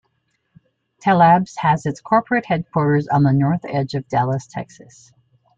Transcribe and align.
Tellabs 0.99 1.57
has 1.57 1.85
its 1.85 2.01
corporate 2.01 2.47
headquarters 2.47 3.07
on 3.07 3.21
the 3.21 3.31
north 3.31 3.63
edge 3.65 3.93
of 3.93 4.07
Dallas, 4.07 4.47
Texas. 4.47 5.13